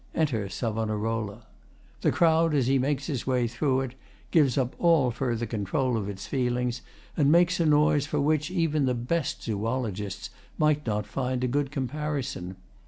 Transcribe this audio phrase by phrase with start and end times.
[0.15, 1.45] Enter SAVONAROLA.
[2.01, 3.93] The crowd, as he makes his way through it,
[4.31, 6.81] gives up all further control of its feelings,
[7.15, 11.69] and makes a noise for which even the best zoologists might not find a good
[11.69, 12.55] comparison.